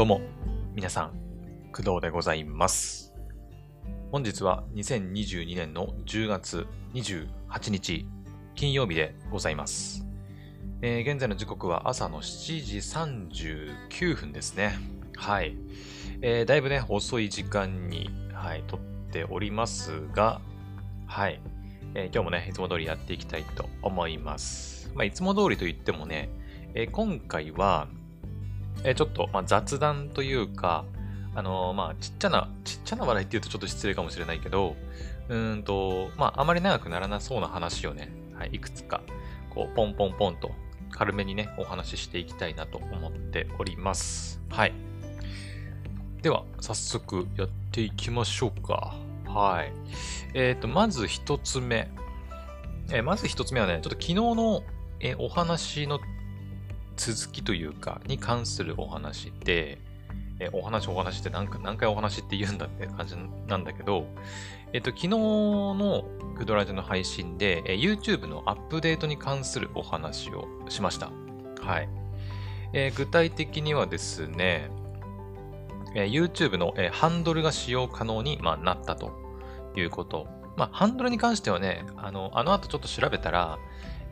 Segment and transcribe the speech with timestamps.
[0.00, 0.22] どうも、
[0.74, 1.12] 皆さん、
[1.74, 3.12] 工藤でございます。
[4.10, 8.06] 本日は2022年の10月28日、
[8.54, 10.06] 金曜日でございます。
[10.80, 14.78] えー現在の時刻は朝の7時39分ですね。
[15.16, 15.54] はい。
[16.22, 18.80] えーだいぶね、遅い時間に、はい、撮っ
[19.12, 20.40] ておりますが、
[21.08, 21.42] はい。
[21.94, 24.90] えー今日もね、いつも通りやっていきたいと思います。
[24.94, 26.30] まあ、いつも通りと言ってもね、
[26.72, 27.86] え今回は、
[28.84, 30.84] えちょっと、まあ、雑談というか、
[31.34, 34.76] あのーまあ、ちっちゃな、ちっちゃな話題って言うとちょっと失礼かもしれないけど、
[35.28, 39.02] うんと、まあ、あまり長くならなそうな話をね、はい、いくつか、
[39.50, 40.50] こう、ポンポンポンと、
[40.90, 44.40] 軽めにね、お話ししていきたいなと思っております。
[44.50, 44.72] はい。
[46.22, 48.96] では、早速やっていきましょうか。
[49.26, 49.72] はい。
[50.34, 51.88] えっ、と、まず一つ目。
[52.92, 54.62] えーまず一つ目はね、ちょっと昨日の、
[54.98, 56.00] えお話の
[57.00, 59.78] 続きというか、に関するお話で、
[60.38, 63.14] えお話お話って何何回お話って言うんだって感じ
[63.46, 64.04] なんだけど、
[64.74, 66.04] えっ、と、昨日の
[66.36, 71.10] クドラジの配信で、え YouTube のアップデートに関するお話をしました。
[71.62, 71.88] はい。
[72.74, 74.70] えー具体的にはですね、
[75.94, 79.12] えー YouTube の、えーハンドルが使用可能に、まあ、なったと
[79.74, 80.26] いうこと。
[80.58, 83.58] まあ、ハンドルに関してはね、あの、あの後ちょっと調べたら、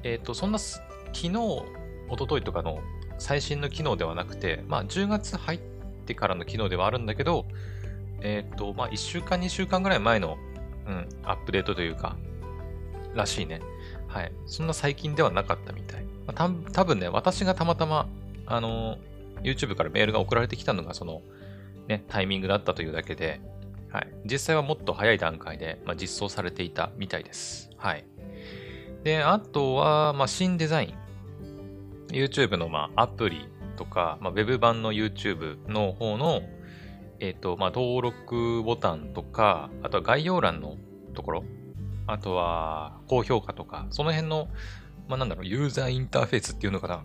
[0.04, 0.78] えっ、と、そんな、昨
[1.12, 1.62] 日、
[2.10, 2.80] 一昨日とかの
[3.18, 5.60] 最新の機能ではなくて、まあ、10月入っ
[6.06, 7.46] てからの機能ではあるんだけど、
[8.20, 10.38] えっ、と、まあ、1週間、2週間ぐらい前の、
[10.86, 12.16] うん、アップデートというか、
[13.14, 13.60] らしいね。
[14.06, 14.32] はい。
[14.46, 16.04] そんな最近ではなかったみたい。
[16.26, 18.08] まあ、た多分ね、私がたまたま、
[18.46, 18.98] あの、
[19.42, 21.22] YouTube からメールが送られてきたのが、その、
[21.86, 23.40] ね、タイミングだったというだけで、
[23.90, 24.08] はい。
[24.24, 27.70] 実際はもっと早い段階で、まあ、実装されていたみたいです。
[27.76, 28.04] はい。
[29.04, 31.07] で、あとは、まあ、新デザイン。
[32.08, 36.42] YouTube の、まあ、アプリとか、まあ、Web 版の YouTube の方の、
[37.20, 40.76] えっ、と、まあ、登録ボタンとか、あとは概要欄の
[41.14, 41.44] ところ、
[42.06, 44.48] あとは、高評価とか、その辺の、
[45.08, 47.04] まあ、なんだろう、ユーザーインターフェースっていうのかな、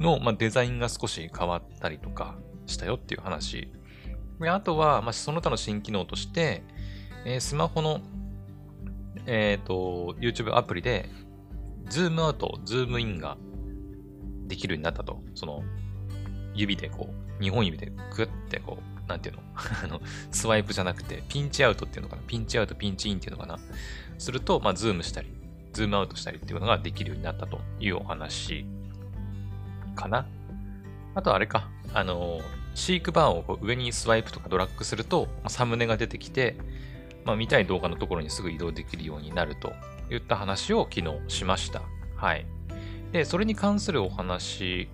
[0.00, 3.72] の、まあ、デザインが少し変わったりとかしたよっていう話。
[4.40, 6.62] であとは、まあ、その他の新機能として、
[7.24, 8.00] えースマホの、
[9.26, 11.08] えっ、と、YouTube アプリで、
[11.88, 13.36] ズームアウト、ズームインが
[14.52, 15.22] できるようになったと。
[15.34, 15.62] その、
[16.54, 17.08] 指でこ
[17.40, 19.42] う、2本指でグッてこう、なんていうの？
[19.82, 22.22] あの、スワイプじゃなくて、ピンチアウトっていうのかな？
[22.26, 23.58] ピンチアウト、ピンチインっていうのかな？
[24.18, 25.28] すると、まあ、ズームしたり、
[25.72, 28.66] ズームアウトしたりっていうのができるようになったというお話
[29.94, 30.26] かな。
[31.14, 32.40] あとあれか、あの、
[32.74, 36.56] 飼育バーをこう上にスワイプとかドラッグすると、まサムネが出てきて、
[37.24, 39.72] まあ、見たい動画のところにすぐ移動できるようになると
[40.10, 41.82] いった話を昨日しました。
[42.16, 42.46] はい。
[43.12, 44.88] で、それに関するお話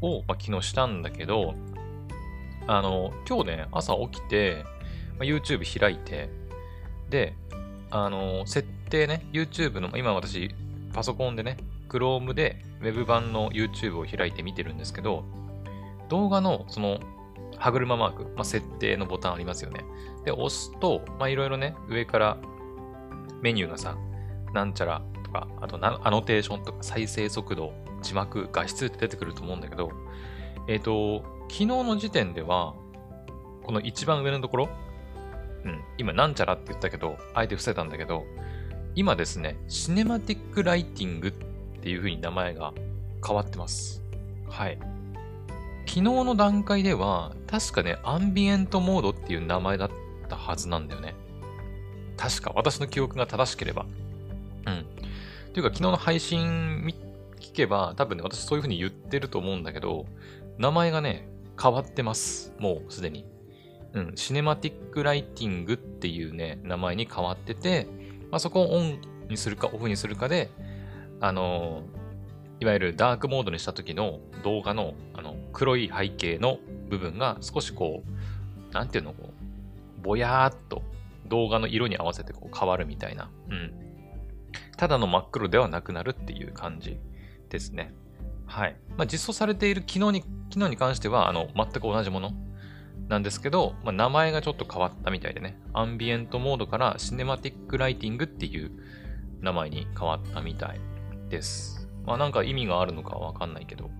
[0.00, 1.54] を、まあ、昨日したんだけど、
[2.66, 4.64] あの、今日ね、朝起きて、
[5.18, 6.30] まあ、YouTube 開いて、
[7.08, 7.34] で、
[7.90, 10.54] あの、設定ね、YouTube の、今私、
[10.92, 11.56] パソコンでね、
[11.88, 15.24] Chrome で Web 版の YouTube を開いて見てるんですけど、
[16.08, 17.00] 動画のその
[17.56, 19.84] 歯車マーク、まあ、設定のボタンありますよね。
[20.24, 22.36] で、押すと、まあ、いろいろね、上から
[23.42, 23.96] メニューがさ、
[24.54, 29.92] なんちゃらとか、あとアノテーションとか再生速度、字幕、画質って出てくると思うんだけど、
[30.66, 32.74] えっ、と、昨日の時点では、
[33.62, 34.68] この一番上のところ、
[35.64, 38.24] うん、今なんちゃらって言ったけど、あえて伏せたんだけど、
[38.94, 41.32] 今ですね、シネマティックライティングっ
[41.80, 42.72] ていう風に名前が
[43.24, 44.02] 変わってます。
[44.48, 44.78] はい。
[45.86, 49.90] 昨日の段階では、確かね、アンビエントモードっていう名前だっ
[50.28, 51.14] たはずなんだよね。
[52.16, 53.86] 確か、私の記憶が正しければ。
[54.66, 54.86] うん。
[55.52, 56.84] というか、昨日の配信
[57.40, 60.06] 聞けば、多分ね、私そういう風に言ってると思うんだけど、
[60.58, 61.28] 名前がね、
[61.60, 62.54] 変わってます。
[62.58, 63.26] もうすでに。
[63.92, 64.12] うん。
[64.14, 67.86] シネマティックライティングっていうね、名前に変わってて、
[68.30, 70.50] まあ、そこをオンにするかオフにするかで、
[71.20, 71.82] あの
[72.60, 76.58] いわゆるダークモードにした時の動画のあの黒い背景の
[76.88, 78.02] 部分が少しこ
[78.70, 80.82] う、なんていうの、こう、ぼやーっと
[81.26, 83.30] 動画の色に合わせてこう変わるみたいな。
[83.48, 83.89] うん。
[84.76, 86.98] ただの真っ黒ではなくなるっていう感じ
[87.48, 87.94] ですね。
[88.46, 88.76] はい。
[88.96, 92.32] まあ、実装されている機能に、機能に関しては、あの、全く同じもの
[93.08, 95.60] なんですけど、まあ、名前がちょっと変わったみたいでね。
[95.72, 98.70] アンビエントモードからシネマティックライティングっていう
[99.40, 100.80] 名前に変わったみたい
[101.28, 101.88] です。
[102.04, 103.90] まあなんか意味があるのかわかんないけど、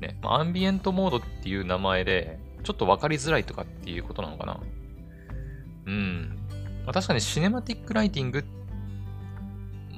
[0.00, 4.60] ね、ま、アンビエントモードっていう名前で、ちょっとわかりづらいとかっていうことなのかな。
[5.86, 6.38] うん。
[6.84, 8.42] まあ、確かにシネマティックライティングっ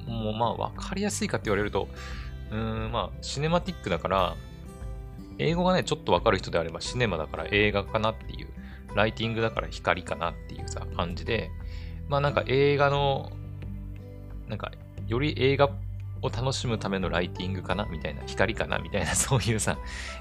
[0.07, 1.87] もうまあわかりやすいかって言われると、
[2.51, 4.35] うーん、まあシネマティックだから、
[5.37, 8.47] 英語がね、ちょっとわかる人であればシネマだから映画かなっていう、
[8.95, 11.49] ライティングだから光かなっていうさ、感じで、
[12.07, 13.31] まあなんか映画の、
[14.47, 14.71] なんか、
[15.07, 15.69] より映画
[16.21, 19.77] を楽しむためのライティングかなみたいな、光かなみたいな、そういうさ、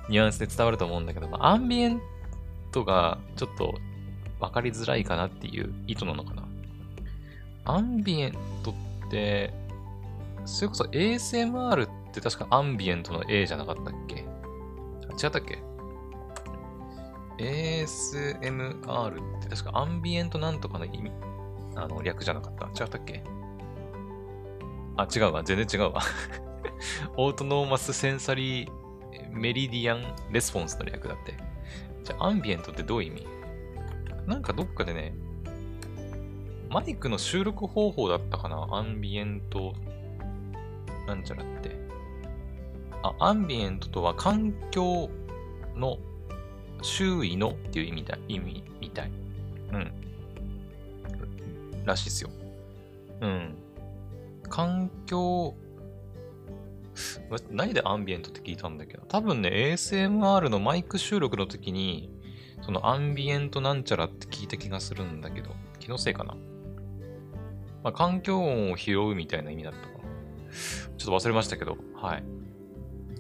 [0.08, 2.00] ニュアンスで伝わると思うんだけど、まあ、アンビエン
[2.72, 3.74] トがちょっと
[4.40, 6.44] 分かりづらいかなっていう意図なのかな。
[7.64, 8.74] アンビエントっ
[9.10, 9.52] て、
[10.44, 14.16] それこそ ASMR って確かアンビエントの A じゃなかったっけ？
[14.16, 15.62] 違ったっけ
[17.38, 21.10] ?ASMR って確かアンビエントなんとかの意味、
[21.76, 23.22] あの、略じゃなかった違ったっけ？
[24.96, 25.42] あ、違うわ。
[25.42, 26.02] 全然違うわ。
[27.16, 28.70] オートノーマスセンサリー
[29.30, 31.34] メリディアンレスポンスの略だって。
[32.04, 33.26] じゃあ、アンビエントってどういう意味？
[34.26, 35.14] なんかどっかでね、
[36.70, 38.66] マイクの収録方法だったかな？
[38.70, 39.72] アンビエント、
[41.06, 41.76] なんちゃらって。
[43.02, 45.10] あ、アンビエントとは環境
[45.76, 45.98] の
[46.82, 49.12] 周囲のっていう意味だ、意味みたい。
[49.72, 49.92] うん。
[51.84, 52.30] らしいですよ。
[53.20, 53.54] うん。
[54.48, 55.54] 環境、
[57.50, 62.10] 何でアンビエントって聞いたんだけど、多分ね、ASMR のマイク収録の時に、
[62.62, 65.50] そのアンビエントなんちゃらって聞いた気がするんだけど、
[65.80, 66.36] 気のせいかな。
[67.82, 69.92] まあ、環境音を拾うみたいな意味だったかな。
[71.02, 72.24] ちょっと忘れましたけど、はい。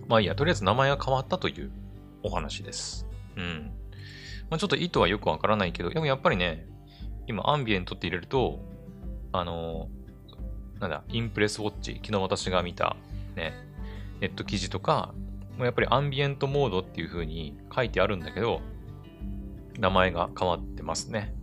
[0.08, 1.70] まあいいや、とりあえず名前が変わったという
[2.22, 3.06] お話です。
[3.36, 3.72] うん。
[4.50, 6.66] まあ、ちょっと意図はよくわからないけど、でもやっぱりね、
[7.26, 8.60] 今アンビエントって入れると、
[9.32, 9.88] あの
[10.78, 12.96] なんだ、インプレスウォッチ、昨日私が見た
[13.34, 13.54] ね、
[14.20, 15.14] ネット記事とか、
[15.58, 18.60] もやっぱりアンビエントモードっていう風に書いてあるんだけど、
[19.78, 21.34] 名前が変わってますね。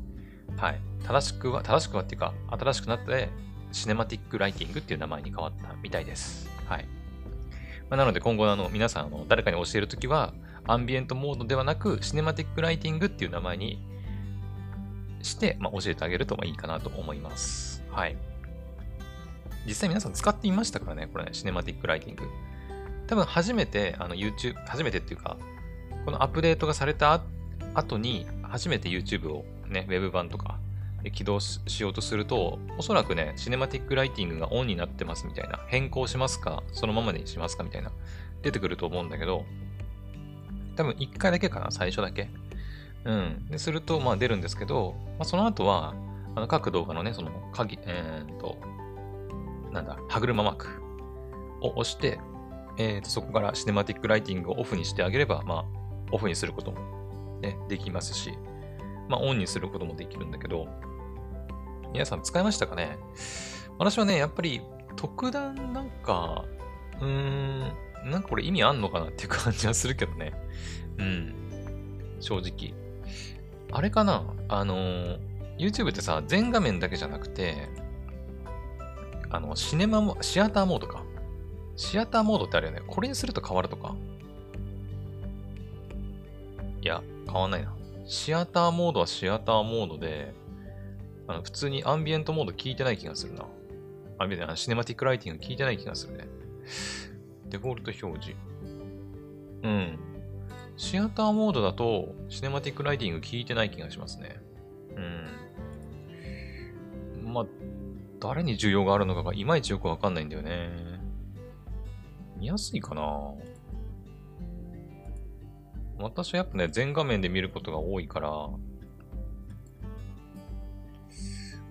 [0.58, 0.82] はい。
[1.04, 3.30] 正しくは、正しくはっていうか、新しくなって、
[3.71, 6.50] シネマティックライティングっていう名前に変わったみたいです。
[6.66, 6.88] はい。
[7.89, 10.33] まあ、なので今後あの皆さんあの誰かに教えるときは、
[10.68, 13.80] アンビエントモードではなく、シネマティックライティングっていう名前に
[15.21, 17.83] して、まあ、教えてあげるといいかなと思います。
[17.89, 18.16] はい。
[19.66, 22.24] 実際皆さん使ってみましたからね、これね、シネマティックライティング。
[23.07, 25.38] 多分初めて、あの YouTube、初めてっていうか、
[26.06, 27.21] このアップデートがされた
[27.74, 30.60] 後に、初めて YouTube をね、ウェブ版とか
[31.13, 37.63] 起動しようとすると、おそらくね、シネマティックライティングがオンになってますみたいな、変更しますか、そのままにしますか？
[37.63, 37.92] みたいな、
[38.42, 39.46] 出てくると思うんだけど、
[40.75, 42.30] 多分1回だけかな、最初だけ。
[43.06, 43.48] うん。
[43.50, 45.94] ですると、まあ出るんですけど、まあ、その後は、
[46.36, 48.57] あの各動画のね、その鍵、えー、っと、
[49.72, 50.68] なんだ、歯車マーク
[51.62, 52.19] を押して、
[52.78, 55.66] えー、とそこからシネマティックライティングをオフにしてあげれば、まあ、
[56.12, 58.31] オフにすることも、ね、できますし、
[59.10, 60.68] まあ、オンにすることもできるんだけど、
[61.94, 62.98] 皆さん使いましたかね？
[63.78, 64.62] 私はね、やっぱり
[64.96, 66.46] 特段なんか、
[67.02, 67.60] うーん、
[68.06, 70.34] なんかこれ意味あんのかなっていう感じはするけどね。
[70.98, 71.34] うん。
[72.20, 72.74] 正直。
[73.72, 74.24] あれかな？
[74.48, 75.18] あの、
[75.58, 77.70] YouTube ってさ、全画面だけじゃなくて、
[79.30, 81.04] あの、シネマも、シアターモードか。
[81.76, 82.82] シアターモードってあるよね。
[82.88, 83.96] これにすると変わるとか？
[86.82, 87.74] いや、変わんないな。
[88.06, 90.34] シアターモードはシアターモードで、
[91.30, 93.46] あの普通にアンビエントモード聞いてない気がするな。
[94.18, 96.28] アンビエント、シネマティックライティング聞いてない気がするね。
[97.50, 98.36] デフォルト表示。
[99.62, 100.00] うん。
[100.76, 104.42] シアターモードだと、シネマティックライティング聞いてない気がしますね。
[104.95, 105.00] う
[107.28, 107.31] ん。
[107.31, 107.45] まあ、
[108.19, 110.71] 誰に需要があるのかがいまいちよくわかんないんだよね。
[112.38, 113.36] 見やすいかな
[116.00, 118.50] 私はやっぱね、全画面で見ることが多いから、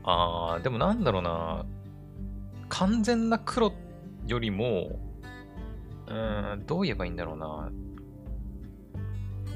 [0.05, 1.65] あー、でもなんだろうな、
[2.69, 3.73] 完全な黒
[4.27, 4.99] よりも、
[6.07, 7.71] うーん、どう言えばいいんだろうな。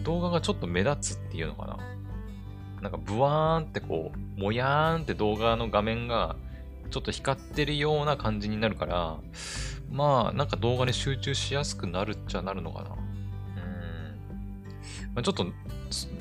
[0.03, 1.79] 動画がちょっと目立つっていうのかな。
[2.81, 6.37] なんかブワーンってこう、もやーんって動画の画面が
[6.91, 9.19] ちょっと光ってるような感じになるから、
[9.91, 12.91] まあ、なんか動画に集中しやすくなるっちゃなるのかな。
[12.91, 12.97] うん。
[15.15, 15.47] まあ、ちょっと、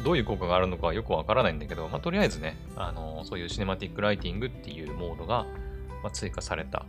[0.03, 5.45] どういう効果があるのかよくわからないんだけど、まあ、とりあえずね、あの、そういうシネマティックライティングっていうモードが、
[6.03, 6.85] まあ、追加された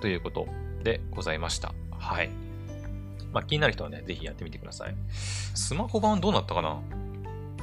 [0.00, 0.46] ということ
[0.82, 1.74] でございました。
[1.98, 2.30] はい。
[3.32, 4.94] まあ、気になる人はね、ぜひやってみてください。
[5.54, 6.80] スマホ版どうなったかな？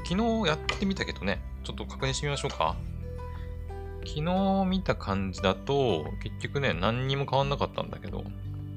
[0.08, 2.76] 昨日やってみたけどね、ちょっと確認してみましょうか。
[4.06, 8.24] 昨日見た感じだと、結局ね、何にも変わんなかったんだけど、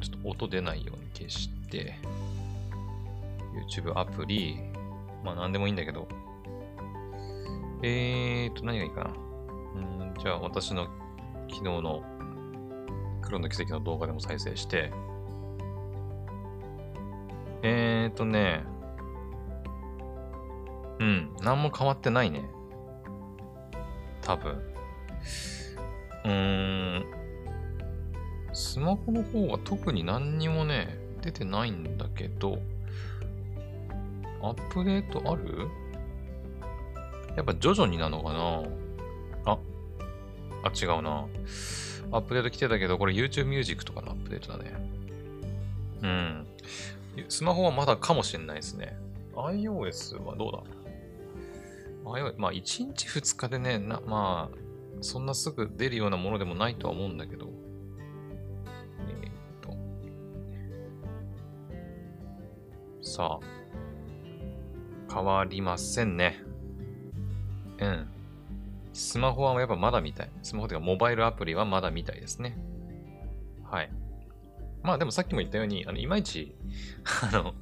[0.00, 1.98] ちょっと音出ないように消して、
[3.68, 4.58] YouTube アプリ、
[5.24, 6.08] まあ何でもいいんだけど、
[7.82, 9.10] えーと、何がいいかな。
[9.74, 9.78] う
[10.10, 10.88] ん、じゃあ私の
[11.48, 12.02] 昨日の
[13.22, 14.92] 黒の奇跡の動画でも再生して、
[17.62, 18.64] えーとね、
[21.00, 22.48] うん、何も変わってないね。
[24.22, 24.52] 多分。
[26.24, 27.04] うーん。
[28.52, 32.58] スマホの方は特に何にもね、出てないんだけど、
[34.40, 35.68] アップデートある？
[37.36, 38.62] やっぱ徐々になのかな？
[39.52, 39.58] あ、
[40.64, 41.26] あ、違うな。
[42.10, 44.74] アップデート来てたけど、これ YouTube Music とかのアップデートだね。
[46.02, 46.46] うん。
[47.28, 48.96] スマホはまだかもしれないですね。
[49.34, 50.62] iOS はどうだ
[52.12, 54.56] ?iOS、まあ1日2日でね、なまあ、
[55.00, 57.50] そんなすぐ出るようなものでもないとは思うんだけど。
[59.08, 59.76] えー、っと。
[63.02, 63.57] さあ、
[65.12, 66.42] 変わりませんね。
[67.80, 68.08] うん。
[68.92, 70.30] スマホはやっぱまだみたい。
[70.42, 72.58] スマホというかモバイルアプリはまだみたいですね。
[73.64, 73.90] はい。
[74.82, 76.54] まあでもさっきも言ったように、あのいまいち、
[77.22, 77.54] あの、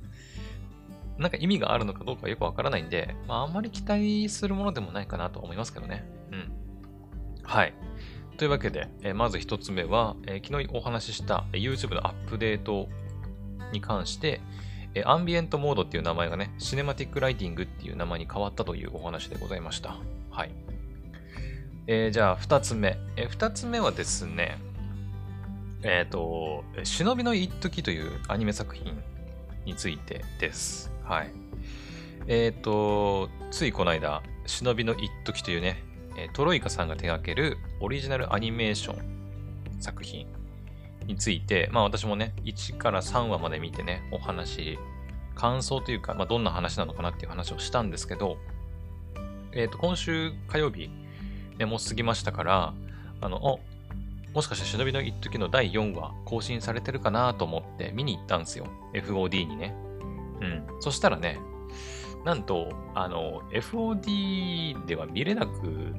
[1.18, 6.04] なんか意味があるのかどうかよくわからないんで、まああんまり期待するものでもないかなと思いますけどね。
[6.30, 6.52] うん。
[7.42, 7.74] はい。
[8.36, 12.88] というわけで、え、まず一つ目は、えー、昨日お話しした YouTube のアップデート
[13.72, 14.40] に関して、
[14.96, 19.98] え、アンビエントモードっていう名前がね、シネマティックライティングっていう名前に変わったというお話でございました。
[20.30, 20.50] はい。
[21.86, 22.98] えー、じゃあ、二つ目。
[23.16, 24.56] えー、二つ目はですね、
[25.82, 28.98] えっ、ー、と、忍びの一時というアニメ作品
[29.66, 30.90] についてです。
[31.04, 31.30] はい。
[32.26, 35.84] えっ、ー、と、ついこの間、忍びの一時というね、
[36.32, 40.26] トロイカさんが手掛けるオリジナルアニメーション作品
[41.06, 44.78] について、まあ私もね、1から3話まで見てね、お話、
[45.34, 48.38] 感想というか、まあどんな話なのかなっていう話をしたんですけど、
[49.52, 50.90] えっ、ー、と、今週火曜日、
[51.58, 52.75] ね、もう過ぎましたから、
[53.20, 53.60] あの、お、
[54.34, 58.66] もしかして忍びの一時の第4話更新されてるかなと思って見に行ったんですよ。
[58.92, 59.75] FOD にね。
[60.40, 60.66] うん。
[60.80, 61.38] そしたらね、
[62.25, 65.94] なんと、あの、FOD では見れなく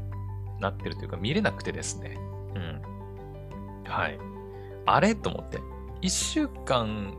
[0.60, 2.18] なってるというか、見れなくてですね。
[2.54, 2.82] うん。
[3.86, 4.20] はい。
[4.88, 5.14] あれ？
[5.14, 5.60] と思って。
[6.02, 7.14] 1週間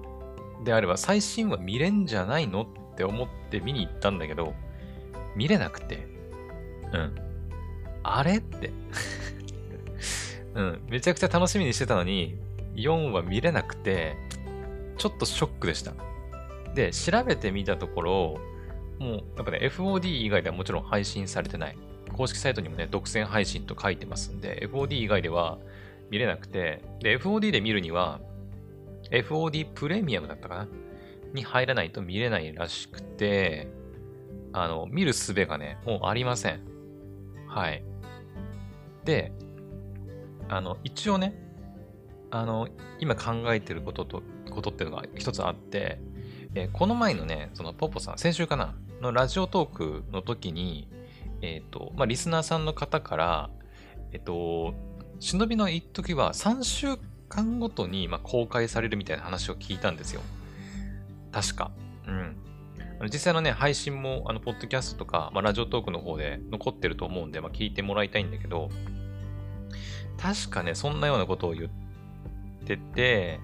[0.64, 2.62] であれば最新話見れんじゃないの？
[2.62, 4.54] って思って見に行ったんだけど、
[5.36, 6.08] 見れなくて。
[6.92, 7.14] うん。
[8.02, 8.38] あれ？
[8.38, 8.72] って
[10.54, 12.36] うん、めちゃくちゃ楽しみにしてたのに、
[12.74, 14.16] 4は見れなくて、
[14.96, 15.92] ちょっとショックでした。
[16.74, 18.40] で、調べてみたところ、
[18.98, 21.76] もう、やっぱね、FOD 以外ではもちろん配信されてない。
[22.12, 25.58] 公式サイトにもね、独占配信と書いてますんで、FOD 以外では
[26.10, 28.20] 見れなくて、で、FOD で見るには、
[29.10, 30.68] FOD プレミアムだったかな？
[31.34, 33.68] に入らないと見れないらしくて、
[34.52, 36.60] あの、見る術がね、もうありません。
[37.46, 37.84] はい。
[39.04, 39.32] で、
[40.48, 41.34] あの、一応ね、
[42.30, 46.00] あの、今考えてることと、ことっていうのが一つあって、
[46.54, 48.74] えー、この前のね、そのポポさん、先週かな？
[49.00, 50.88] のラジオトークの時に、
[51.40, 53.50] えっ、ー、と、まあ、リスナーさんの方から、
[54.12, 54.74] えっ、ー、と、
[55.20, 56.96] 忍びの一時は3週
[57.28, 60.22] 間ごとに、ま、公開されるみたいな話を聞いたんですよ。
[61.32, 61.70] 確か。
[62.06, 62.36] うん。
[63.04, 68.70] 実際のね、配信も、あの、ポッドキャストとか、まあ、ラジオトークの方で残ってると思うんで、まあ、聞いてもらいたいんだけど、
[70.20, 73.40] 確かね、そんなようなことを言ってて、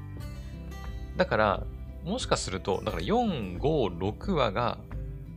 [1.16, 1.66] だから、
[2.04, 4.78] もしかすると、だから4、5、6話が、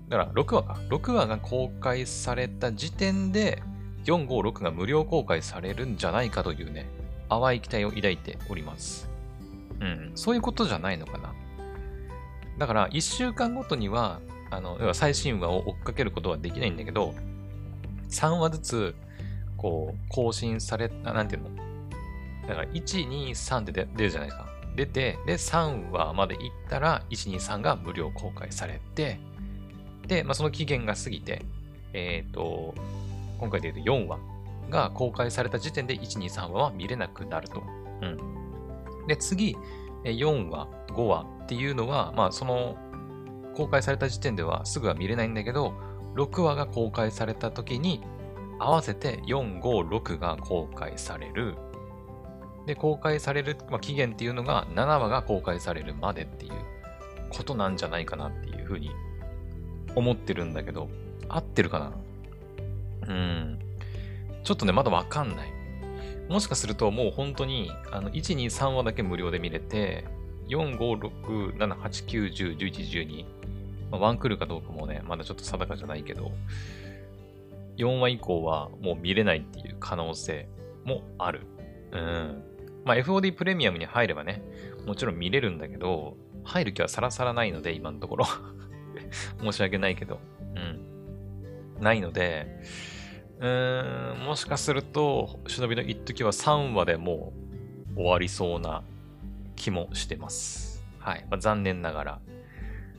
[0.10, 0.80] だから6話か。
[0.90, 3.62] 6話が公開された時点で、
[4.08, 6.88] 4、5、6が無料公開されるんじゃないかというね、
[7.30, 9.10] 淡い期待を抱いております。
[9.80, 10.12] うん。
[10.16, 11.34] そういうことじゃないのかな。
[12.58, 17.14] だから、1週間ごとには、あの、要は最新話を追っかけることはできないんだけど、
[18.10, 18.96] 3話ずつ
[19.58, 21.50] こう、更新され、なんていうの？
[22.48, 24.48] だから、1、2、3って出るじゃないですか。
[24.76, 29.20] 出て、で、3話まで行ったら、1、2、3が無料公開されて、
[30.08, 31.44] で、まあ、その期限が過ぎて、
[31.94, 32.76] えっ、ー、と、
[33.40, 34.20] 今回で言うと4話
[34.70, 37.64] が公開された時点で1、2、3話は見れなくなると。
[38.02, 39.08] うん。
[39.08, 39.56] で、次、
[40.04, 42.76] 4話、5話っていうのは、まあ、その、
[43.56, 45.74] 公開された時点ではすぐは見れないんだけど、
[46.16, 48.02] 6話が公開された時に
[48.60, 51.56] 合わせて4、5、6が公開される。
[52.66, 56.54] で、公開される、まあ、期限っていうのが7話が公開されるまでっていう
[57.30, 58.92] ことなんじゃないかなっていうふうに
[59.96, 60.90] 思ってるんだけど、
[61.30, 61.92] 合ってるかな？
[63.08, 63.60] うん。
[64.44, 65.58] ちょっとね、まだわかんない。
[66.30, 70.06] もしかするともう本当に、あの、1、2、3話だけ無料で見れて、
[70.50, 73.26] 4、5、6、7、8、9、10、11、12、
[73.92, 76.32] まあ、ワンクールかどうかもね、まだちょっと定かじゃないけど、
[77.78, 80.50] 4話以降はもう見れないっていう可能性
[80.84, 81.42] もある。
[81.92, 82.44] うん。
[82.86, 84.42] まあ、FOD プレミアムに入ればね、
[84.86, 88.26] もちろん見れるんだけど、入る気はさらさらないので、今のところ。
[89.42, 90.20] 申し訳ないけど。
[90.56, 91.84] うん。
[91.84, 92.48] ないので、
[93.40, 97.34] うーん、もしかすると、忍びの一時は3話でも
[97.96, 98.84] う終わりそうな
[99.56, 100.84] 気もしてます。
[101.00, 101.26] はい。
[101.30, 102.20] まあ、残念ながら。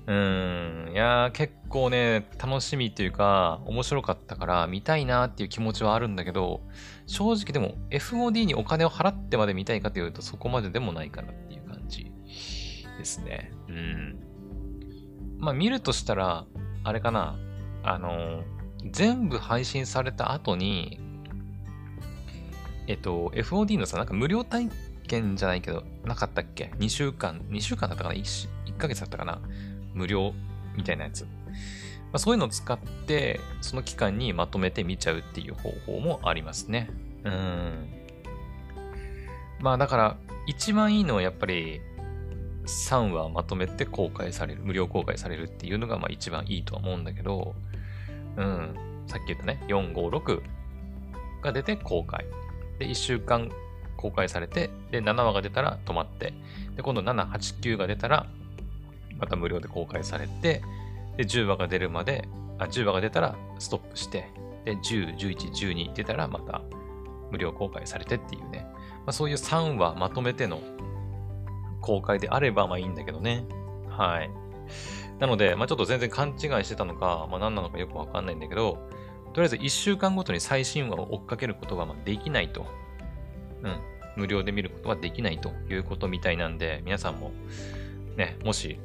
[0.07, 6.62] うーん、いやー、結構ね、楽しみというか、面白かったから見たいなっていう気持ちはあるんだけど、
[7.07, 12.12] 正直でも FOD にお金を払ってまで見たいかというとそこまででもないかなっていう感じ
[12.99, 13.52] ですね。
[13.68, 14.18] うん。
[15.38, 16.47] まあ見るとしたら、
[16.85, 17.37] あれかな、
[17.83, 18.45] あの
[18.85, 21.00] 全部配信された後に、
[22.87, 24.70] えっと、FOD のさ、なんか無料体
[25.06, 29.40] 験じゃないけど、なかったっけ ?2 週間、2週間だったかな？1, ?1 ヶ月だったかな？
[29.94, 30.32] 無料
[30.76, 31.25] みたいなやつ。
[31.25, 31.28] ま
[32.14, 36.88] あ、そういうのを使って、その期間にまとめて見ちゃうっていう方法もありますね。
[37.25, 37.88] うん。
[39.61, 40.16] まあだから、
[40.47, 41.82] 一番いいのはやっぱり、
[42.64, 47.54] 3話まとめて公開される、無料公開されるっていうのがまあ一番いいとは思うんだけど、
[48.38, 48.75] うん、
[49.07, 50.42] さっき言ったね、4、5、6
[51.42, 52.25] が出て公開。
[52.78, 53.50] で、1週間
[53.97, 56.33] 公開されて、で、7話が出たら止まって、
[56.76, 58.26] で、今度7、8、9が出たら、
[59.18, 60.62] また無料で公開されて、
[61.16, 62.28] で、10話が出るまで、
[62.59, 64.30] あ、10話が出たらストップして、
[64.64, 66.62] で、10、11、12出たらまた
[67.33, 68.66] 無料公開されてっていうね。
[68.99, 70.61] まあ、そういう3話まとめての
[71.80, 73.45] 公開であればまあいいんだけどね。
[73.88, 74.30] はい。
[75.18, 78.78] なので、まあ、ちょっと全然勘違いしてたのか、まあ、何なのかよくわかんないんだけど、
[79.34, 82.66] とりあえず1週間ごとに最新話を追っかけることはまできないと。
[83.62, 83.80] うん。
[84.16, 87.32] 無料で見ることはできないということみたいなんで、皆さんも、
[88.16, 88.78] ね、もし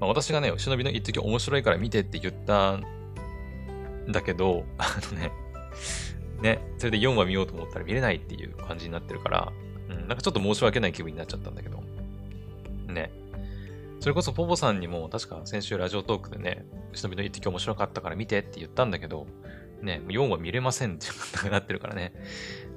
[0.00, 2.84] まあ、私がね、忍びの一時面白いから見てって言ったん
[4.08, 5.32] だけど、あのね、
[6.42, 9.52] ね、それで4話見ようと思ったら見れないっていう感じになってるから、
[9.88, 11.82] うん、なんかちょっと申し訳ない気分になっちゃったんだけど、
[12.88, 13.10] ね。
[14.00, 19.26] それこそポポさんにも確か先週ラジオトークでね、忍びの一時面白かったから見てって言ったんだけど、
[19.82, 22.12] ね、4話見れませんってなってるからね。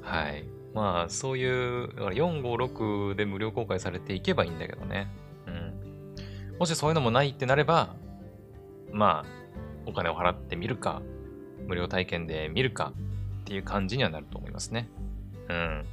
[0.02, 0.46] はい。
[0.74, 5.08] まあ、そういう、だから4、5、6で無料公開されていけばいいんだけどね。
[5.48, 5.80] うん
[6.60, 7.96] もしそういうのもないってなれば、
[8.92, 9.26] まあ、
[9.86, 11.02] お金を払ってみるか、
[11.68, 12.92] 無料体験で見るか
[13.42, 14.90] っていう感じにはなると思いますね。
[15.48, 15.86] うん。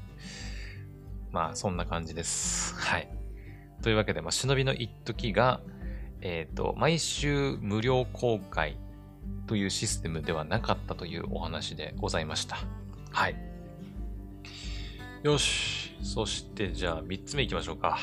[1.31, 2.75] まあ、そんな感じです。
[2.75, 3.16] はい。
[3.83, 5.61] というわけで、まあ、忍びの一時が、
[6.21, 8.77] えっ、ー、と、毎週無料公開
[9.47, 12.59] というシステムではなかったというお話でございました。
[13.13, 13.37] はい。
[15.23, 15.95] よし。
[16.03, 17.99] そして、じゃあ、3つ目いきましょうか。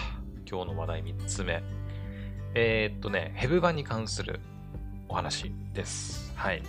[0.50, 1.64] 今日の話題3つ目。
[2.56, 4.40] えー、っとね、ヘブ版に関する
[5.08, 6.32] お話です。
[6.36, 6.64] はい。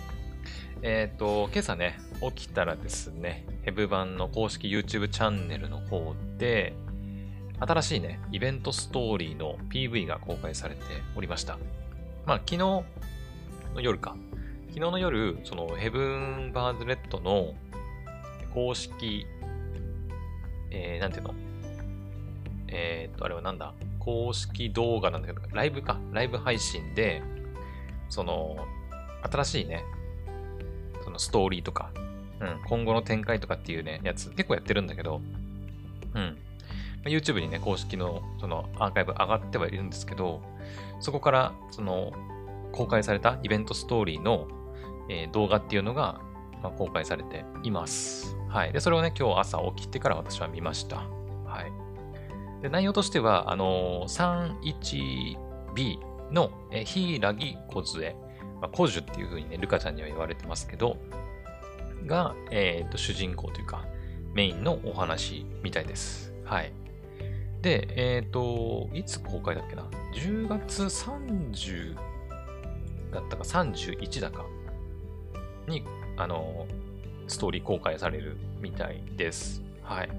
[0.81, 6.73] えー、っと、今朝ね、起きたらですね、ヘブ版の公式 YouTube チャンネルの方で、
[7.59, 10.81] 新しいね、イベントストーリーの PV が公開されて
[11.15, 11.57] おりました。
[12.25, 12.83] まあ、昨日の
[13.81, 14.15] 夜か。
[14.69, 17.53] 昨日の夜、そのヘブンバーズレッドの
[18.53, 19.25] 公式、
[20.69, 21.33] えー、なんていうの？
[22.67, 23.73] えー、っと、あれはなんだ？
[23.99, 27.23] 公式動画なんだけど、ライブか、ライブ配信で、
[28.09, 28.67] その、
[29.23, 29.83] 新しいね、
[31.03, 31.91] そのストーリーとか、
[32.41, 35.21] うん、今後の展開とかっていうね、やつ結構やってるんだけど、
[36.13, 36.37] うん。
[37.05, 40.41] YouTube にね、公式のそのアーカイブ上がってはいるんですけど、
[40.99, 42.13] そこからその
[42.71, 44.47] 公開されたイベントストーリーの、
[45.09, 46.19] え、動画っていうのが、
[46.63, 48.35] ま、公開されています。
[48.49, 48.73] はい。
[48.73, 50.97] で、それをね、今日朝起きてから私は見ました。
[51.45, 52.61] はい。
[52.61, 55.37] で内容としては、あのー、
[55.73, 55.99] 31B
[56.31, 57.19] の、えー、柊
[57.69, 58.15] 梢、
[58.61, 60.97] まあ、小樹っていう風にね、ルカちゃんには言われてますけど、
[62.05, 63.85] が、えーと、主人公というか、
[64.33, 66.33] メインのお話みたいです。
[66.43, 66.73] はい。
[67.65, 71.95] で、えっ、ー、と、いつ公開だっけな ?10 月30
[73.11, 74.45] だったか31だか
[75.67, 75.83] に、
[76.15, 76.67] あの、
[77.27, 79.63] ストーリー公開されるみたいです。
[79.81, 80.09] はい。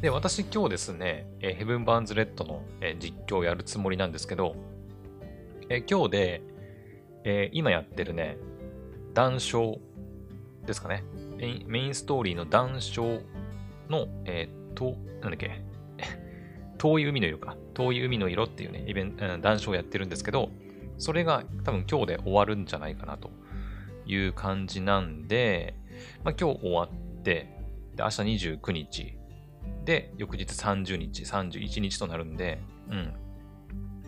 [0.00, 4.56] で、私今日ですね、えー、ヘブン・バーンズ・レッドの、えー、実況をやるつもりなんですけど、
[5.68, 6.42] えー、今日で、
[7.22, 8.38] え今やってるね、
[9.14, 9.78] 談笑
[10.66, 11.04] ですかね。
[11.38, 13.24] メインストーリーの談笑
[13.88, 15.65] の、えー、と、なんだっけ、
[16.78, 17.56] 遠い海の色か。
[17.74, 20.50] 遠い海の色っていうね、イベント、談笑をやってるんですけど、
[20.98, 23.30] それが多分今日で終わるんじゃないかなと
[24.06, 25.74] いう感じなんで、
[26.24, 27.52] まあ、今日終わって、
[27.94, 29.16] で明日29日、
[29.84, 32.58] で、翌日30日、31日となるんで、
[32.90, 33.14] うん。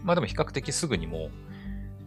[0.02, 1.31] まあでも比較的すぐにも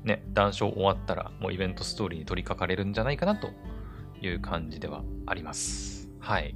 [0.03, 3.49] う、ね、談笑終わったら、もうイベントストーリーに取り掛かれるんじゃないかなと
[4.21, 6.09] いう感じではあります。
[6.19, 6.55] はい。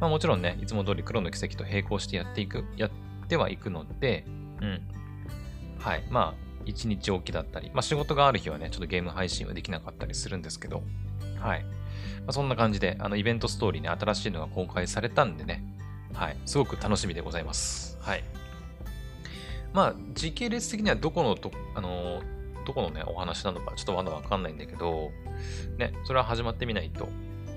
[0.00, 2.90] まあもちろんね、いつも通り黒の奇跡と並行してやっていく、やっ
[3.32, 4.24] てはいくので、
[4.60, 4.82] うん。
[5.78, 6.04] はい。
[6.10, 10.82] まあ、1日おきだったり、まあ仕事がある日はね、ちょっとゲーム配信はできなかったりするんですけど、
[11.40, 11.64] はい。
[11.64, 11.68] ま
[12.28, 15.64] あ、そんな感じで、あの、イベントストーリーね、新しいのが公開されたんでね、
[16.12, 16.36] はい。
[16.44, 17.96] すごく楽しみでございます。
[18.02, 18.24] はい。
[19.72, 22.20] まあ、時系列的にはどこのと、あの
[22.66, 25.10] どこのね、お話なのかちょっとまだわかんないんだけど、
[25.78, 27.08] ね、それは始まってみないと、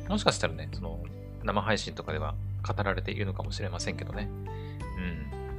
[0.07, 1.03] もしかしたらね、その、
[1.43, 2.33] 生配信とかでは
[2.65, 4.29] 語られているのかもしれませんけどね。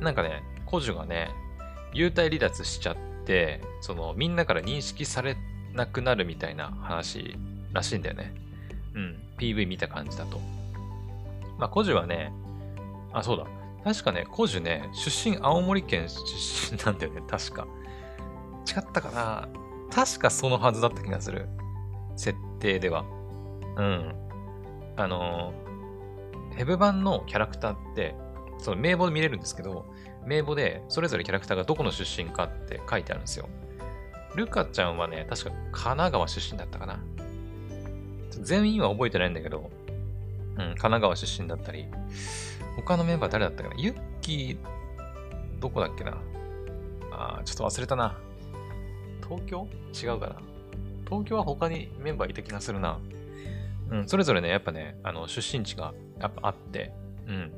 [0.01, 1.31] なんかね、古樹がね、
[1.95, 5.37] 幽体離脱しちゃって、その、みんなから認識され
[5.73, 7.37] なくなるみたいな話
[7.73, 8.35] らしいんだよね。
[8.95, 9.23] うん。
[9.39, 10.41] PV 見た感じだと。
[11.59, 12.33] まあ、古樹はね、
[13.13, 13.47] あ、そうだ。
[13.85, 17.67] 確かね、古樹ね、出身青森県出身なんだよね、確か。
[18.67, 19.49] 違ったかな
[19.95, 21.49] 確かそのはずだった気がする。
[22.17, 23.05] 設定では。
[23.77, 24.15] うん。
[24.97, 25.53] あの
[26.57, 28.15] ヘブ版のキャラクターって、
[28.59, 29.87] その名簿で見れるんですけど、
[30.25, 33.49] 名簿でそれぞれキャラクターがどこの出身かって書いてあるんですよ。
[34.35, 36.99] ルカちゃんはね、確か神奈川出身だったかな。
[38.31, 41.87] 全員は覚えてないんだけど、うん、神奈川出身だったり、
[42.77, 46.19] 他のメンバー誰だったかなユッキー、どこだっけな
[47.11, 48.19] あちょっと忘れたな。
[49.27, 49.67] 東京？
[49.95, 50.37] 違うかな
[51.07, 52.99] 東京は他にメンバーいた気がするな。
[53.91, 56.93] うん、それぞれね、やっぱね、あの、出身地がやっぱあって、
[57.27, 57.53] うん。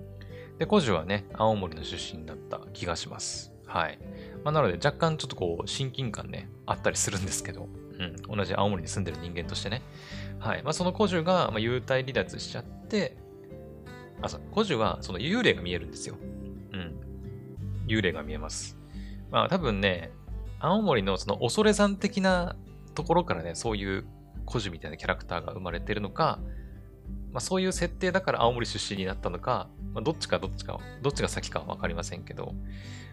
[0.58, 3.52] で、古樹はね、青森の出身だった気がします。
[3.66, 3.98] はい。
[4.44, 7.68] まあ、なので、若干ちょっとこう、親近感ね、あったりするんですけど、
[7.98, 9.82] うん、同じ青森に住んでる人間としてね。
[10.38, 10.62] はい。
[10.62, 13.16] まあ、その古樹が、まあ、幽体離脱しちゃって、
[14.22, 16.16] あ、そう、古樹は、その幽霊が見えるんですよ。
[16.72, 17.00] うん。
[17.86, 18.76] 幽霊が見えます。
[19.30, 20.10] まあ、多分ね、
[20.60, 22.56] 青森のその恐山的な
[22.94, 24.06] ところからね、そういう
[24.48, 26.40] 古樹みたいなキャラクターが生まれてるのか、
[27.32, 32.54] まあ、そういう設定だから青森出身になったのか、まあ、どっちかどっちか、どっちが先かわかりませんけど、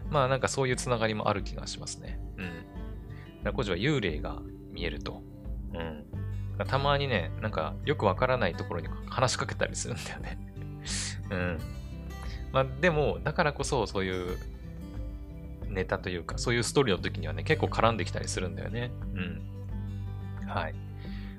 [0.10, 2.20] まあなんかそういうつながりもある気がしますね。
[2.38, 3.52] うん。
[3.52, 5.22] 古樹は幽霊が見えると。
[5.74, 6.06] うん。
[6.68, 10.40] たまにね、なんかよくわからないところに話しかけたりするんだよね。
[11.30, 11.60] うん。
[12.52, 14.38] まあでも、だからこそそういう
[15.68, 18.92] ネタというか、そういうストーリーの時にはね、結構絡んできたりするんだよね。
[19.14, 20.48] うん。
[20.48, 20.76] はい。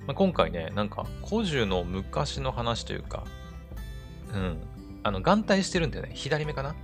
[0.06, 3.24] まあ、今回ね、なんか、古樹の昔の話というか、
[4.32, 4.58] うん、
[5.02, 6.12] あの、眼帯してるんだよね。
[6.14, 6.74] 左目かな？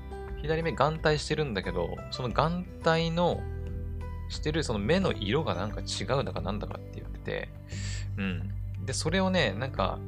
[0.42, 3.40] 左目眼帯してるんだけど、その眼帯の
[4.28, 7.48] してるその目の色がなんか違うだかなんだかって言ってて、
[8.16, 8.50] うん。
[8.84, 9.98] で、それをね、なんか、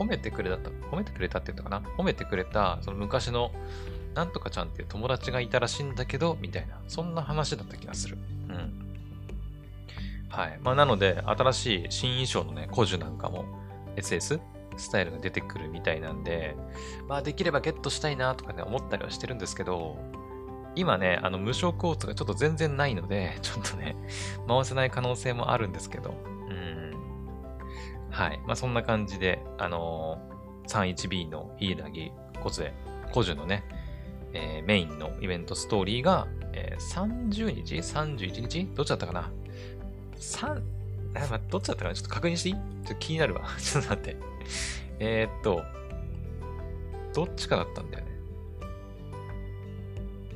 [0.00, 0.56] 褒めてくれた、
[0.90, 1.88] 褒めてくれたって言ったかな？
[1.96, 3.52] 褒めてくれた、その昔の、
[4.14, 8.18] なんとかちゃんっていう友達がいたらしいんだけど、みたいな、そんな話だった気がする。
[8.48, 8.87] うん。
[10.28, 10.58] はい。
[10.62, 13.44] まあ、なので、新しい新衣装のね、古樹なんかも
[13.96, 14.40] SS
[14.76, 16.56] スタイルが出てくるみたいなんで、
[17.08, 19.96] まあ、できればゲットしたいなとかね、思ったりはしてるんですけど、
[20.74, 23.96] 今ね、あの、無償コーツがちょっと全然ないので、 ちょっとね、
[24.46, 26.14] 回せない可能性もあるんですけど、
[26.48, 26.92] うん。
[28.10, 28.40] はい。
[28.46, 32.12] まあ、そんな感じで、あのー、31B のイーナギ、
[32.42, 32.74] コツエ、
[33.12, 33.64] 古樹のね、
[34.32, 39.30] えー、メインのイベントストーリーが、えー、30日 ?31 日どっちだったかな？
[40.18, 40.62] 3、
[41.14, 41.94] あ、まどっちだったかな？
[41.94, 42.54] ちょっと確認していい？
[42.54, 43.42] ちょっと気になるわ。
[43.58, 44.16] ちょっと待って。
[44.98, 45.62] えー、っと、
[47.14, 48.10] どっちかだったんだよね。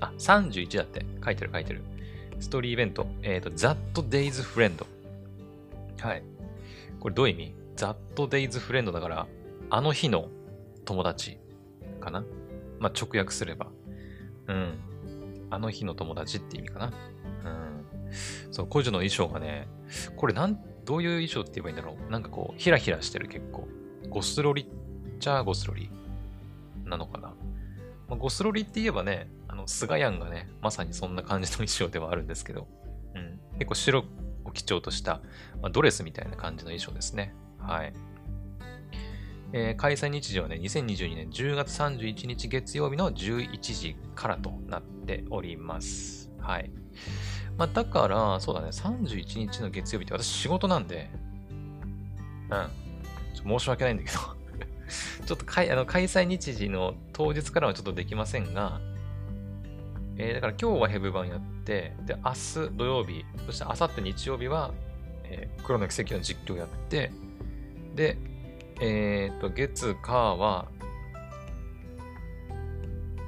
[0.00, 1.04] あ、31だって。
[1.24, 1.82] 書いてる書いてる。
[2.40, 3.06] ストーリーイベント。
[3.22, 3.76] えー、っと、That
[4.08, 4.86] Days Friend。
[6.00, 6.22] はい。
[6.98, 9.26] これどういう意味 ?That Days Friend だから、
[9.70, 10.28] あの日の
[10.84, 11.38] 友達
[12.00, 12.24] かな？
[12.78, 13.68] まあ、直訳すれば。
[14.48, 14.78] うん。
[15.50, 16.92] あの日の友達って意味かな？
[17.44, 17.71] うん
[18.50, 19.68] そう、古樹の衣装がね、
[20.16, 22.10] これなん、どういう衣装って言えばいいんだろう。
[22.10, 23.68] なんかこう、ヒラヒラしてる結構。
[24.08, 25.90] ゴスロリっちゃゴスロリ
[26.84, 27.28] なのかな。
[28.08, 32.66] まあ、ゴスロリって言えばね、あの、スガヤンがね、まさにそんな感じの衣装ではあるんですけど、
[33.14, 33.38] うん。
[33.58, 34.04] 結構白
[34.44, 35.20] を基調とした、
[35.60, 37.34] まあ、ドレスみたいな感じの衣装ですね。
[37.58, 37.92] はい。
[39.54, 46.30] えー、開催日時はね、2022年10月31日月曜日の11時からとなっております。
[46.38, 46.70] はい。
[47.58, 51.10] まあ、だから、そうだね、31日の月曜日って私仕事なんで、
[52.50, 53.58] うん。
[53.58, 54.18] 申し訳ないんだけど
[55.26, 58.80] ちょっとかいあの開催日時の当日からはちょっとできませんが、
[60.16, 64.72] えー、だから今日はヘブ版やって、で、明日土曜日、そして明後日日曜日は、
[65.24, 67.10] えー、黒の奇跡の実況やって、
[67.94, 68.18] で、
[68.80, 70.68] えっ、ー、と、月、火は、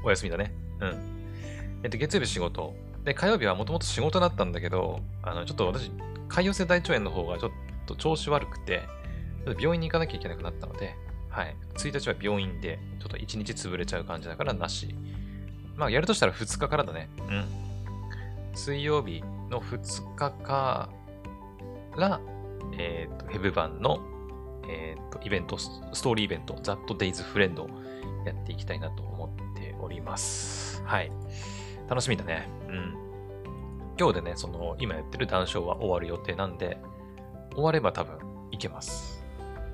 [0.05, 0.53] お休みだね。
[0.81, 0.97] うん。
[1.83, 5.91] えっ、と、月曜日仕事、で、火曜日はもともと仕事だったんだけど、あの、ちょっと私、
[6.29, 7.53] 潰瘍性大腸炎の方がちょっ
[7.87, 8.83] と調子悪くて、
[9.61, 10.97] 病院に行かなきゃいけなくなったので、
[11.29, 11.57] はい。
[11.75, 14.95] 1日は病院で、ちょっと1日潰れちゃう感じだからなし。
[15.77, 17.11] まあ、やるとしたら2日からだね。
[17.19, 17.45] うん。
[18.55, 20.89] 水曜日、の2日か
[21.97, 22.21] ら、
[22.77, 24.01] えっ、ー、と、ヘブ版の、
[24.69, 27.69] えっ、ー、と、イベント、ストーリーイベント、That Days Friend を
[28.27, 30.83] やっていきたいなと思っております。
[30.85, 31.13] はい。
[31.89, 32.49] 楽しみだね。
[32.69, 32.95] うん。
[33.99, 36.79] 今日でね、その、今やってる談笑は終わる予定なんで、
[37.53, 38.19] 終われば多分
[38.51, 39.25] いけます。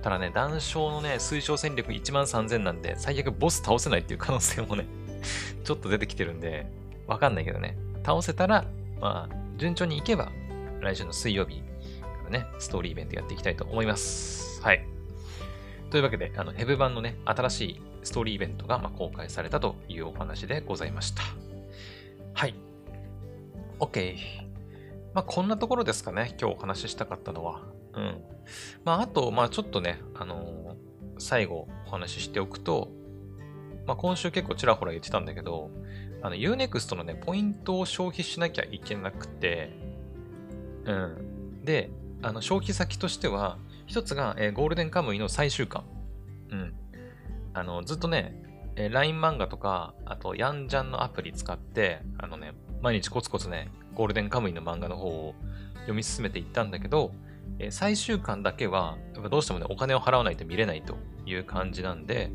[0.02, 4.86] ただね、談笑のね、推奨戦力1万3000なんで、最悪ボス倒せないっていう可能性もね
[5.64, 6.66] ちょっと出てきてるんで、
[7.06, 7.76] わかんないけどね。
[8.04, 8.64] 倒せたら、
[9.00, 10.30] まあ、順調にいけば、
[10.80, 11.64] 来週の水曜日か
[12.24, 14.62] らね、ストーリーイベントやっていきたいと思います。
[14.62, 14.86] はい。
[15.90, 21.49] というわけで、あの、ヘブ版のね、新しいストーリーイベントが、ま公開されたというお話でございました。
[22.40, 22.54] はい。
[23.80, 24.16] OK。
[25.12, 26.34] まあ、こんなところですかね。
[26.40, 27.60] 今日お話ししたかったのは。
[27.92, 28.22] うん。
[28.82, 32.92] まあ、あと、まあ、ちょっとね、あのー、最後お話ししておくと、
[33.86, 35.70] まあ、今週結構ちらほら言ってたんだけど、
[36.22, 39.76] あの、Unext のね、ポイントを消費しなきゃいけなくて、
[40.86, 41.62] うん。
[41.62, 41.90] で、
[42.22, 45.84] あの、消費先としては、一つが、えー、ゴールデンカムイの最終巻。
[46.52, 46.74] うん。
[47.52, 48.49] あの、ずっとね、
[48.80, 55.34] えー、LINE 漫画とか、あと、ヤンジャンのアプリ使って、あのね、毎日コツコツね、ゴールデンカムイの漫画の方を
[55.80, 57.12] 読み進めていったんだけど、
[57.58, 62.30] えー、最終巻だけは、やっぱどうしてもね、お金を払わないと見れないという感じなんで、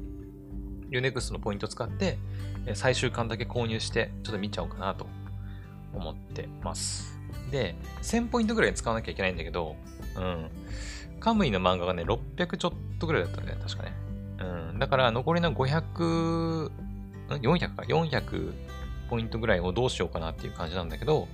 [0.91, 2.19] Unext のポイント使って、
[2.67, 5.07] えー、最終巻だけ購入して、ちょっと見ちゃおうかなと
[5.95, 7.19] 思ってます。
[7.49, 9.75] で、1000ポイントぐらい使わなきゃいけないんだけど、
[10.15, 10.51] うん。
[11.19, 14.04] カムイの漫画がね、600ちょっとぐらいだったね、確かね。
[14.39, 14.79] うん。
[14.79, 16.71] だから残りの500、
[17.29, 18.53] 400か、400
[19.09, 21.27] ポイントぐらいをどうしようかなっていう感じなんだけど、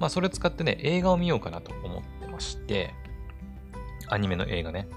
[0.00, 2.94] まあそれ使ってね、映画を見ようかなと思ってまして、
[4.08, 4.88] アニメの映画ね。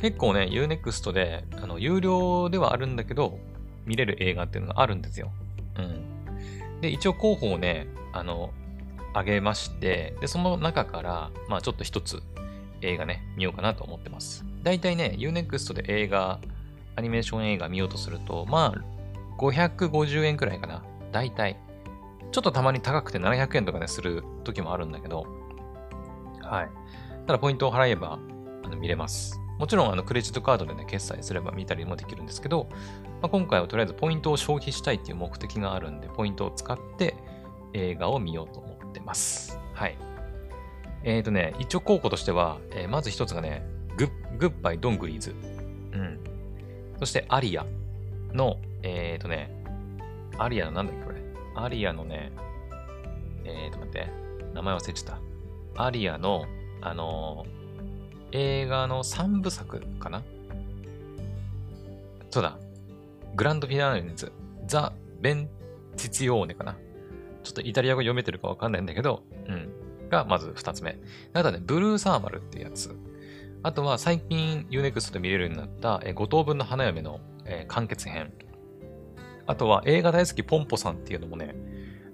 [0.00, 3.38] 結構ね、Unext で、あの、有料ではあるんだけど、
[3.84, 5.32] 見れる映画っていうのがあるんですよ。
[5.76, 6.80] うん。
[6.80, 8.52] で、一応候補をね、あの、
[9.14, 12.22] あげまして、で、その中から、まあちょっと一つ
[12.80, 14.44] 映画ね、見ようかなと思ってます。
[14.62, 16.38] だいたいね、Unext で映画、
[16.98, 20.82] アニメーション映画見ようとすると、まあ、550円くらいかな。
[21.12, 21.56] だいたい。
[22.32, 25.24] ちょっとたまに高くて700円とかね、する時もあるんだけど、
[26.42, 26.68] はい。
[27.28, 28.18] ただ、ポイントを払えば、
[28.64, 29.40] あの見れます。
[29.60, 32.66] もちろん、あの、クレジットカードでね、決済すれば見たりもできるんですけど、
[33.22, 37.14] まあ、今回はとりあえずポイントを消費したいっていう目的があるんで、ポイントを使って
[37.74, 39.60] 映画を見ようと思ってます。
[39.72, 39.96] はい。
[41.04, 43.64] えっ、ー、とね、一応候補としては、えー、まず一つがね、
[43.96, 45.57] グッ、グッバイドングリーズ。
[46.98, 47.66] そして、アリア
[48.32, 49.50] の、えっ、ー、とね、
[50.38, 51.22] アリアのなんだっけこれ。
[51.54, 52.32] アリアのね、
[53.44, 54.08] えっ、と待って、
[54.54, 55.18] 名前忘れちゃっ
[55.74, 55.84] た。
[55.84, 56.46] アリアの、
[56.80, 57.44] あの
[58.32, 60.22] 映画の3部作かな？
[62.30, 62.58] そうだ。
[63.34, 64.32] グランドフィナーレのやつ。
[64.66, 65.48] ザ・ベン
[65.96, 66.76] ティツィオーネかな？
[67.42, 70.08] ちょっとイタリア語読めてるかわかんないんだけど、うん。
[70.10, 70.98] がまず二つ目。
[71.32, 72.94] あとはね、ブルーサーマルってやつ。
[73.62, 78.32] あとは最近 Unext で見れるようになったえ5等分の花嫁の、え、完結編。
[79.46, 81.54] あとは映画大好きポンポさんっていうのもね、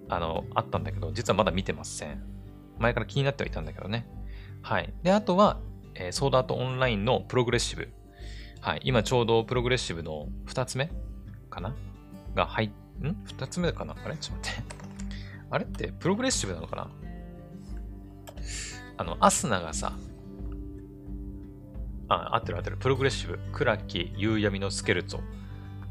[0.09, 2.23] あの、あったんだけど、実はまだ見てません。
[2.79, 4.07] 前から気になってはいたんだけどね。
[4.63, 4.95] はい。
[5.03, 5.59] で、あとは、
[5.95, 7.89] えー、ソードアートオンラインのプログレッシブ。
[8.61, 8.81] はい。
[8.85, 10.91] 今ちょうどプログレッシブの二つ目
[11.51, 11.75] かな？
[12.35, 12.69] が入っ、
[13.07, 13.17] ん？
[13.25, 13.95] 二つ目かな？
[14.05, 14.17] あれ？
[14.17, 14.75] ちょっと待って。
[15.51, 16.91] あれってプログレッシブなのかな？
[18.97, 19.93] あの、アスナがさ、
[22.09, 22.77] あ、合ってる合ってる。
[22.77, 25.21] プログレッシブ、暗き夕闇のスケルツォ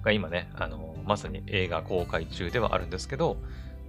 [0.03, 3.37] が今ね、あの、まさに映画公開中ではあるんですけど、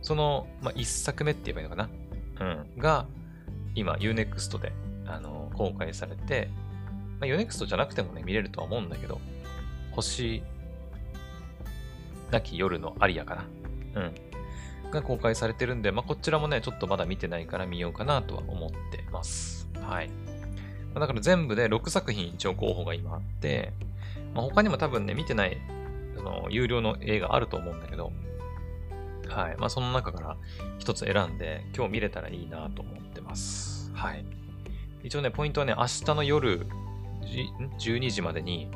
[0.03, 1.89] その、まあ、一作目って言えばいいのかな？
[2.41, 2.81] うん。
[2.81, 3.07] が、
[3.75, 4.73] 今、Unext で、
[5.07, 6.51] あの、公開されて、
[7.21, 9.21] まあ、Unext じゃなくてもね、見れるとは思うんだけど、
[9.93, 10.43] 星
[12.31, 13.47] なき夜のアリアか
[13.95, 14.03] な？
[14.03, 14.15] うん。
[14.91, 19.69] が公開されてるんで、まあ、こちらもね、ちょっとまだ見てないから見ようかなとは思ってます。
[19.81, 20.11] はい。
[21.01, 23.73] だから全部で6作品一応候補が今あって、
[24.35, 25.59] まあ、他にも多分ね、見てない、
[26.17, 28.13] その、有料の映画あると思うんだけど、
[29.29, 29.57] はい。
[29.59, 30.37] まあ、その中から
[30.79, 33.91] 一つ選んで、今日見れたらいいなと思ってます。
[33.95, 34.25] はい。
[35.03, 36.67] 一応ね、ポイントはね、明日の夜
[37.79, 38.71] 12時までに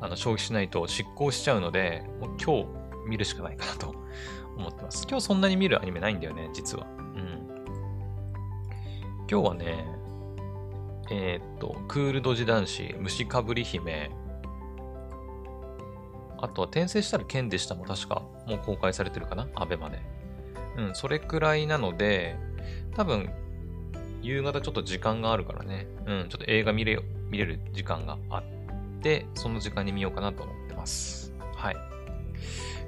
[0.00, 2.66] あの消費しないと執行しちゃうので、もう今日
[3.08, 3.94] 見るしかないかなと
[4.56, 5.06] 思ってます。
[5.08, 6.86] 今日そんなに見るアニメないんだよね、実は。
[6.86, 7.44] うん。
[9.30, 9.86] 今日はね、
[11.10, 14.10] えー、っと、クールドジ男子、虫かぶり姫、
[16.38, 19.48] あとは転生したら剣でしたも確かもう公開されてるかな？
[19.54, 19.98] アベマで。
[20.76, 22.36] うん、それくらいなので、
[22.96, 23.30] 多分、
[24.22, 26.98] 夕方ちょっと時間があるからね、うん、ちょっと映画見れ
[27.30, 28.42] 見れる時間があっ
[29.02, 31.32] て、その時間に見ようかなと思ってます。
[31.54, 31.76] はい。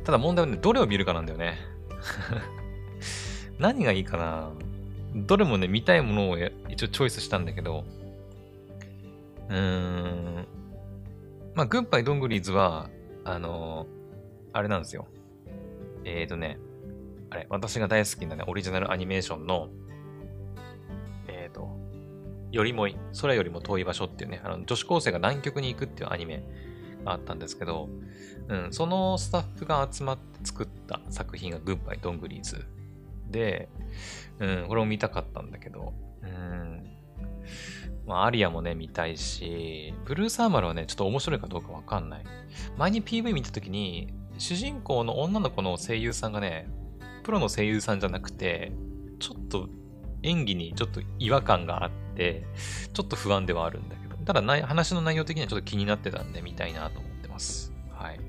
[0.04, 1.58] ただ問題はね、どれを見るかなんだよね。
[3.58, 4.50] 何がいいかな？
[5.14, 7.84] どれもね、見たいものを一応チョイスしたんだけど、
[9.48, 10.46] うーん。
[11.54, 12.90] まあ、グッバイドングリーズは、
[13.24, 13.86] あのー、
[14.52, 15.06] あれなんですよ。
[16.04, 16.58] えーとね、
[17.30, 19.68] あれ、私が大好きなね、オリジナルアニメーションの、
[21.28, 21.68] えーと、
[22.52, 26.44] よりもい、空よりも遠い場所っていうね、あの女子高生が南極に行くっていうアニメ
[27.04, 27.88] があったんですけど、
[28.48, 32.64] うん、そのスタッフが集まって作った作品がグッバイドングリーズ
[33.30, 33.68] で、
[34.38, 36.84] うん、これも見たかったんだけど、うん、
[38.06, 42.24] まあ、アリアもね、見たいし、ブルーサーマルはね、ちょっと面白いかどうかわかんない。
[42.76, 46.68] 前に PV 見たときに、主人公の女の子の声優さんがね、
[47.24, 48.72] プロの声優さんじゃなくて、
[49.18, 49.68] ちょっと
[50.22, 52.44] 演技にちょっと違和感があって、
[52.92, 57.72] ちょっと不安ではあるんだけど、ただない話の内容的にはちょっと気になってたんで見たいなと思ってます。
[57.90, 58.20] はい。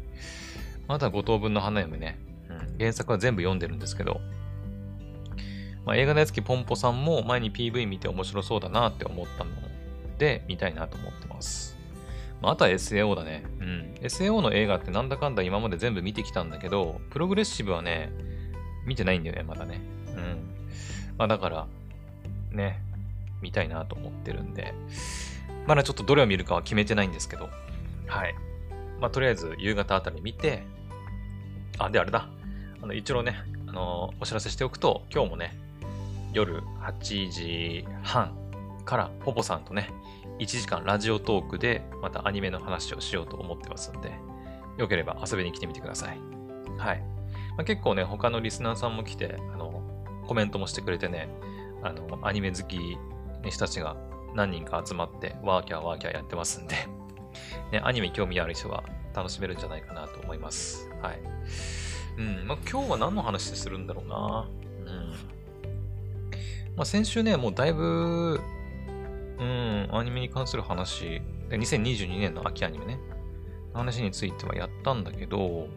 [0.87, 2.17] まだ五等分の花嫁ね、
[2.49, 4.21] うん、原作は全部読んでるんですけど、
[5.85, 9.51] まあ、映画大好きポンポさんも前に PV 見て面白そうだなって思ったの
[10.17, 11.77] で見たいなと思ってます。
[12.41, 13.43] まあ、あとは SAO だね。
[13.59, 13.93] うん。
[14.01, 18.11] SAO の映画ってなんだかんだ今まで全部見てきたんだけど、プログレッシブはね、
[18.85, 19.81] 見てないんだよね、まだね。
[20.15, 20.39] うん。
[21.17, 21.67] まあだから、
[22.51, 22.81] ね、
[23.41, 24.73] 見たいなと思ってるんで、
[25.65, 27.49] まだちょっとどれを見るかは決めてないんですけど、
[28.07, 28.35] はい。
[28.99, 30.63] まあとりあえず夕方あたり見て、
[31.79, 32.29] あ、であれだ。
[32.81, 33.35] あの、一応ね、
[33.67, 35.57] あのー、お知らせしておくと、今日もね、
[36.33, 38.31] 夜8時半
[38.87, 39.91] からポポさんとね、
[40.39, 44.13] 1時間ラジオトークでまたアニメの話をしようと思ってますんで、
[44.77, 46.19] よければ遊びに来てみてください。
[46.77, 47.01] はい。
[47.57, 49.83] まあ、結構ね、他のリスナーさんも来て、あの、
[50.25, 51.27] コメントもしてくれてね、
[51.83, 52.97] あの、アニメ好き
[53.43, 53.97] の人たちが
[54.33, 56.75] 何人か集まって、ワーキャーワーキャーやってますんで、
[57.73, 60.89] ね、アニメ興味ある人は楽しめるんじゃないかなと思います。
[61.01, 61.19] はい。
[62.17, 64.47] うん、まあ、今日は何の話するんだろうな。
[64.85, 65.09] うん。
[66.77, 68.39] まあ、先週ね、もうだいぶ、
[69.39, 72.99] うん、アニメに関する話、で2022年の秋アニメね、
[73.73, 75.67] 話についてはやったんだけど、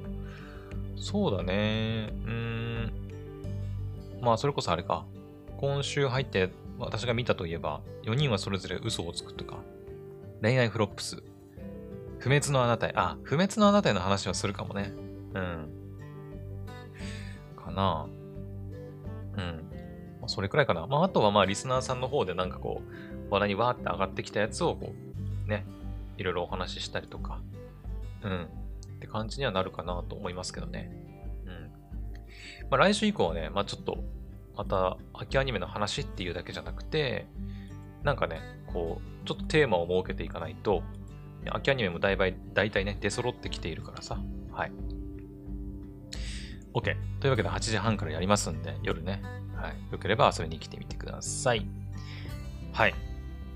[0.97, 2.93] そうだね、うん、
[4.21, 5.05] まあそれこそあれか、
[5.59, 9.59] 今週入って私が見たといえば、4人はそれぞれ嘘をつくとか、
[10.43, 11.23] 恋愛フロップス、
[12.21, 14.93] 不滅のあなたへ、あ、不滅のあなたへの話はするかもね。
[15.35, 15.69] うん。
[17.57, 18.07] かな。
[19.37, 19.65] うん。
[20.21, 20.87] ま、それくらいかな。
[20.87, 22.93] まあ、あとはまあ、リスナーさんの方でなんかこう、
[23.31, 24.93] 話題にわーって上がってきたやつをこ
[25.47, 25.65] う、ね、
[26.19, 27.41] いろいろお話ししたりとか、
[28.23, 28.49] うん、
[28.97, 30.91] って感じにはなるかなと思いますけどね。
[31.47, 31.71] うん。
[32.71, 33.99] まあ、来週以降はね、まあちょっと、
[34.57, 37.27] また、秋アニメの話っていうだけじゃなくて、
[38.03, 38.41] なんかね、
[38.73, 40.83] こう、ちょっとテーマを設けていかないと、
[41.49, 44.19] 秋アニメもだいぶ、大体ね、出揃ってきているからさ。
[44.53, 44.73] はい。
[46.75, 46.97] OK。
[47.21, 49.23] というわけで8時半からやりますんで、夜ね。
[49.57, 49.93] はい。
[49.93, 51.67] よければ遊びに来てみてください。
[52.73, 53.10] はい。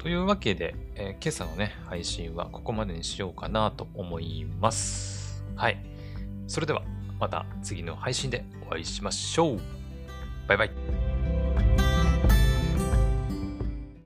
[0.04, 5.42] というわけで、えー、今朝のね、配信はここまでにしようかなと思います。
[5.56, 5.78] はい。
[6.46, 6.82] それでは、
[7.18, 9.60] また次の配信でお会いしましょう。
[10.46, 11.03] バイバイ。